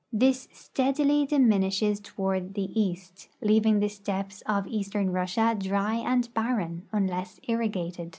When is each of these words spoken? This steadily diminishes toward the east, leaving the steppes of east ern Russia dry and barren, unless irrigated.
This 0.11 0.47
steadily 0.51 1.27
diminishes 1.27 1.99
toward 1.99 2.55
the 2.55 2.71
east, 2.73 3.29
leaving 3.39 3.79
the 3.81 3.87
steppes 3.87 4.41
of 4.47 4.65
east 4.65 4.95
ern 4.95 5.11
Russia 5.11 5.55
dry 5.55 5.93
and 5.97 6.27
barren, 6.33 6.87
unless 6.91 7.39
irrigated. 7.47 8.09